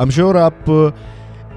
I 0.00 0.04
am 0.04 0.10
sure 0.10 0.36
आप 0.36 0.64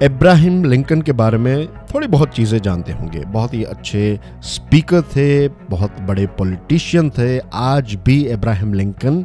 Ibrahim 0.02 0.64
Lincoln 0.64 1.02
के 1.02 1.12
बारे 1.12 1.38
में 1.38 1.66
थोड़ी 1.86 2.06
बहुत 2.06 2.28
चीज़ें 2.28 2.58
जानते 2.58 2.92
होंगे। 2.92 3.20
बहुत 3.20 3.54
ही 3.54 3.62
अच्छे 3.64 4.20
स्पीकर 4.42 5.02
थे, 5.02 5.48
बहुत 5.48 6.00
बड़े 6.00 6.26
पॉलिटिशियन 6.38 7.10
थे। 7.10 7.38
आज 7.54 7.94
भी 7.94 8.18
इब्राहिम 8.26 8.74
लिंकन 8.74 9.24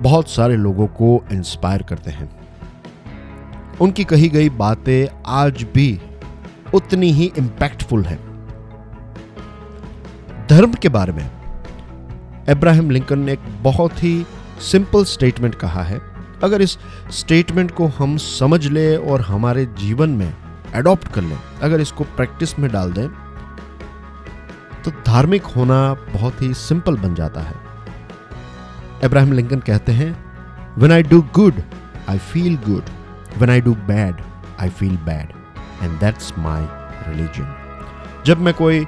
बहुत 0.00 0.30
सारे 0.30 0.56
लोगों 0.56 0.86
को 0.86 1.24
इंस्पायर 1.32 1.82
करते 1.82 2.10
हैं। 2.10 2.30
उनकी 3.80 4.04
कही 4.04 4.28
गई 4.28 4.48
बातें 4.48 5.22
आज 5.26 5.66
भी 5.74 6.00
उतनी 6.74 7.12
ही 7.12 7.32
इम्पैक्टफुल 7.38 8.04
हैं। 8.04 8.18
धर्म 10.50 10.72
के 10.72 10.88
बारे 10.88 11.12
में 11.12 11.30
इब्राहिम 12.50 12.90
लिंकन 12.90 13.18
ने 13.18 13.32
एक 13.32 13.56
बहुत 13.62 14.02
ही 14.02 14.26
सिंपल 14.62 15.04
स्टेटमेंट 15.04 15.54
कहा 15.54 15.82
है। 15.82 16.07
अगर 16.42 16.62
इस 16.62 16.76
स्टेटमेंट 17.10 17.70
को 17.70 17.86
हम 17.98 18.16
समझ 18.16 18.66
ले 18.66 18.96
और 18.96 19.20
हमारे 19.20 19.64
जीवन 19.78 20.10
में 20.10 20.32
एडॉप्ट 20.76 21.08
कर 21.12 21.22
लें, 21.22 21.38
अगर 21.62 21.80
इसको 21.80 22.04
प्रैक्टिस 22.06 22.58
में 22.58 22.70
डाल 22.72 22.92
दें 22.92 23.08
तो 24.84 24.90
धार्मिक 25.06 25.44
होना 25.46 25.80
बहुत 26.12 26.42
ही 26.42 26.52
सिंपल 26.54 26.96
बन 26.96 27.14
जाता 27.14 27.40
है। 27.40 27.54
इब्राहिम 29.04 29.32
लिंकन 29.32 29.60
कहते 29.60 29.92
हैं 29.92 30.10
when 30.78 30.92
I 30.92 31.02
do 31.02 31.20
good 31.34 31.62
I 32.08 32.18
feel 32.18 32.56
good 32.66 32.84
when 33.38 33.50
I 33.50 33.60
do 33.60 33.74
bad 33.88 34.22
I 34.60 34.68
feel 34.70 34.96
bad 35.06 35.32
and 35.82 35.98
that's 36.00 36.32
my 36.38 36.66
religion 37.08 37.54
जब 38.26 38.40
मैं 38.40 38.54
कोई 38.54 38.84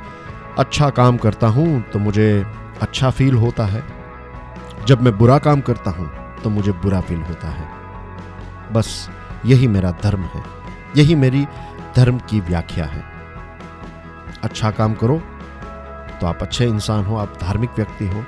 अच्छा 0.59 0.89
काम 0.91 1.17
करता 1.17 1.47
हूँ 1.49 1.83
तो 1.93 1.99
मुझे 1.99 2.31
अच्छा 2.81 3.11
फील 3.11 3.35
होता 3.35 3.65
है। 3.67 3.83
जब 4.87 5.03
मैं 5.03 5.17
बुरा 5.19 5.39
काम 5.39 5.61
करता 5.61 5.91
हूँ 5.91 6.11
तो 6.45 6.51
मुझे 6.51 6.73
बुरा 6.75 7.01
फील 7.01 7.23
होता 7.23 7.49
है। 7.49 7.69
बस 8.73 9.09
यही 9.47 9.67
मेरा 9.69 9.91
धर्म 10.03 10.23
है। 10.25 10.43
यही 10.97 11.15
मेरी 11.15 11.47
धर्म 11.97 12.19
की 12.31 12.41
व्याख्या 12.41 12.85
है। 12.85 13.05
अच्छा 14.43 14.71
काम 14.71 14.95
करो 14.95 15.17
तो 16.21 16.27
आप 16.27 16.43
अच्छे 16.43 16.67
इंसान 16.67 17.05
हो, 17.05 17.17
आप 17.17 17.37
धार्मिक 17.41 17.71
व्यक्ति 17.77 18.07
हो, 18.09 18.25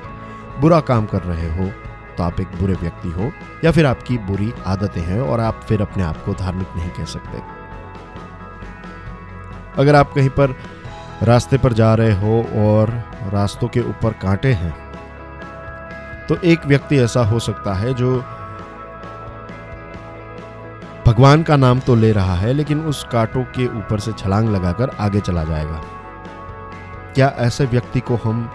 बुरा 0.60 0.80
काम 0.80 1.06
कर 1.06 1.22
रहे 1.22 1.48
हो 1.56 1.70
तो 2.16 2.22
आप 2.22 2.40
एक 2.40 2.48
बुरे 2.60 2.74
व्यक्ति 2.74 3.08
हो, 3.08 3.30
या 3.64 3.70
फिर 3.70 3.86
आपकी 3.86 4.18
बुरी 4.18 4.52
आदतें 4.66 5.00
हैं 5.00 5.20
और 5.20 5.40
आप 5.40 5.60
फिर 5.68 5.82
अपने 5.82 6.02
आप 6.02 6.24
को 6.24 6.34
धार्मिक 6.34 6.76
नहीं 6.76 6.90
कह 6.90 7.04
सकते। 7.04 7.38
अगर 9.76 9.94
आप 9.94 10.12
कहीं 10.12 10.28
पर 10.30 10.56
रास्ते 11.22 11.58
पर 11.58 11.72
जा 11.72 11.94
रहे 11.94 12.12
हो 12.12 12.42
और 12.62 12.90
रास्तों 13.32 13.68
के 13.68 13.80
ऊपर 13.80 14.12
कांटे 14.12 14.52
हैं 14.52 14.72
तो 16.32 16.36
एक 16.42 16.64
व्यक्ति 16.66 16.98
ऐसा 16.98 17.22
हो 17.24 17.38
सकता 17.38 17.72
है 17.74 17.92
जो 17.94 18.10
भगवान 21.06 21.42
का 21.42 21.56
नाम 21.56 21.80
तो 21.80 21.94
ले 21.94 22.12
रहा 22.12 22.34
है, 22.34 22.52
लेकिन 22.52 22.80
उस 22.80 23.02
कांटों 23.04 23.42
के 23.44 23.66
ऊपर 23.68 24.00
से 24.00 24.12
छलांग 24.12 24.48
लगाकर 24.48 24.90
आगे 25.00 25.20
चला 25.20 25.44
जाएगा। 25.44 25.80
क्या 27.14 27.28
ऐसे 27.38 27.64
व्यक्ति 27.66 28.00
को 28.00 28.16
हम 28.16 28.50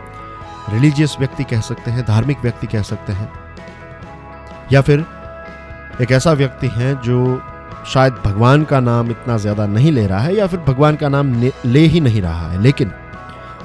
रिलीजियस 0.69 1.15
व्यक्ति 1.19 1.43
कह 1.43 1.61
सकते 1.61 1.91
हैं, 1.91 2.05
धार्मिक 2.05 2.41
व्यक्ति 2.41 2.67
कह 2.67 2.81
सकते 2.81 3.13
हैं? 3.13 3.31
या 4.71 4.81
फिर 4.81 5.05
एक 6.01 6.11
ऐसा 6.11 6.33
व्यक्ति 6.33 6.67
है 6.67 6.95
जो 7.01 7.41
शायद 7.85 8.13
भगवान 8.25 8.63
का 8.63 8.79
नाम 8.79 9.11
इतना 9.11 9.37
ज़्यादा 9.37 9.65
नहीं 9.67 9.91
ले 9.91 10.07
रहा 10.07 10.19
है, 10.19 10.35
या 10.35 10.47
फिर 10.47 10.59
भगवान 10.59 10.95
का 10.95 11.09
नाम 11.09 11.33
ले 11.65 11.79
ही 11.79 11.99
नहीं 11.99 12.21
रहा 12.21 12.47
है, 12.47 12.61
लेकिन 12.61 12.91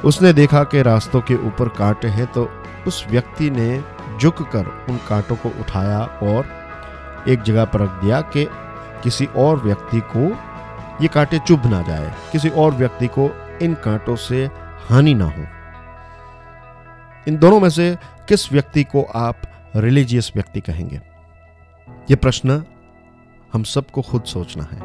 उसने 0.04 0.32
देखा 0.32 0.64
कि 0.64 0.82
रास्तों 0.82 1.20
के 1.20 1.34
ऊपर 1.46 1.68
कांटे 1.68 2.08
हैं 2.08 2.26
तो 2.26 2.50
उस 2.86 3.04
व्यक्ति 3.10 3.50
ने 3.50 3.82
झुक 4.18 4.42
कर 4.42 4.86
उन 4.88 4.96
कांटों 4.96 5.36
को 5.36 5.48
उठाया 5.48 6.00
और 6.00 6.46
एक 7.28 7.42
जगह 7.42 7.64
पर 7.64 7.80
रख 7.80 7.90
दिया 7.90 8.20
कि 8.20 8.46
किसी 9.02 9.24
और 9.26 9.56
व्यक्ति 9.56 10.00
को 10.16 10.52
ये 11.02 11.08
कांटे 11.08 11.38
चुभ 11.38 11.66
ना 11.66 11.82
जाए, 11.82 12.14
किसी 12.32 12.48
और 12.48 12.72
व्यक्ति 12.72 13.06
को 13.06 13.30
इन 13.62 13.74
कांटों 13.74 14.16
से 14.16 14.50
हानि 14.88 15.14
ना 15.14 15.24
हो। 15.24 15.44
इन 17.28 17.36
दोनों 17.36 17.60
में 17.60 17.70
से 17.70 17.98
किस 18.28 18.52
व्यक्ति 18.52 18.84
को 18.84 19.02
आप 19.02 19.42
रिलीजियस 19.76 20.32
व्यक्ति 20.34 20.60
कहेंगे? 20.60 21.00
ये 22.10 22.16
प्रश्न 22.16 22.64
हम 23.52 23.62
सबको 23.62 24.02
खुद 24.02 24.22
सोचना 24.22 24.64
है। 24.64 24.80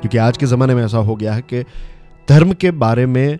क्योंकि 0.00 0.18
आज 0.18 0.36
के 0.36 0.46
ज़माने 0.46 0.74
में 0.74 0.84
ऐसा 0.84 0.98
हो 0.98 1.16
गया 1.16 1.34
है 1.34 1.42
कि 1.42 1.64
धर्म 2.28 2.52
के 2.52 2.70
बारे 2.70 3.06
में 3.06 3.38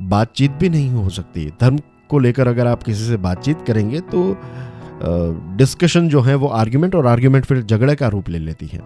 बातचीत 0.00 0.50
भी 0.50 0.68
नहीं 0.68 0.90
हो 0.90 1.08
सकती। 1.08 1.52
धर्म 1.60 1.78
को 2.10 2.18
लेकर 2.18 2.48
अगर 2.48 2.66
आप 2.66 2.82
किसी 2.82 3.06
से 3.06 3.16
बातचीत 3.16 3.58
करेंगे 3.66 4.00
तो 4.00 4.36
डिस्कशन 5.56 6.08
जो 6.08 6.20
है 6.20 6.34
वो 6.34 6.46
आर्ग्यूमेंट 6.46 6.94
और 6.94 7.06
आर्ग्यूमेंट 7.06 7.44
फिर 7.44 7.62
झगड़े 7.62 7.94
का 7.94 8.08
रूप 8.08 8.28
ले 8.28 8.38
लेती 8.38 8.66
है। 8.66 8.80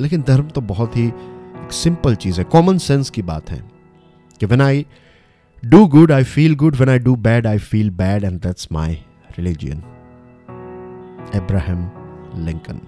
लेकिन 0.00 0.22
धर्म 0.22 0.48
तो 0.48 0.60
बहुत 0.60 0.96
ही 0.96 1.12
सिंपल 1.70 2.14
चीज़ 2.14 2.38
है 2.38 2.44
कॉमन 2.44 2.78
सेंस 2.78 3.10
की 3.10 3.22
बात 3.22 3.50
है 3.50 3.70
कि 4.40 4.46
when 4.46 4.60
I 4.60 4.86
do 5.64 5.86
good 5.86 6.12
I 6.12 6.24
feel 6.24 6.54
good 6.54 6.76
when 6.76 6.88
I 6.88 6.98
do 6.98 7.16
bad 7.16 7.46
I 7.46 7.58
feel 7.58 7.90
bad 7.90 8.24
and 8.24 8.40
that's 8.40 8.68
my 8.72 8.94
religion 9.38 9.78
Abraham 11.34 11.90
Lincoln 12.46 12.80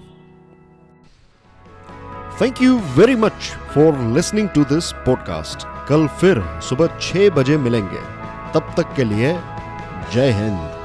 thank 2.42 2.62
you 2.62 2.78
very 2.78 3.16
much 3.16 3.32
for 3.74 3.98
listening 3.98 4.48
to 4.48 4.64
this 4.64 4.92
podcast 4.92 5.88
कल 5.88 6.06
फिर 6.06 6.60
सुबह 6.60 6.86
छह 7.00 7.30
बजे 7.30 7.56
मिलेंगे। 7.58 8.13
तब 8.54 8.74
तक 8.76 8.94
के 8.94 9.04
लिए 9.04 9.32
जय 10.12 10.30
हिंद। 10.30 10.83